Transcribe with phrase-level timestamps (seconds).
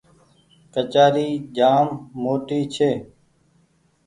[0.73, 1.27] ڪچآري
[1.57, 1.87] جآم
[2.21, 2.91] موٽي ڇي۔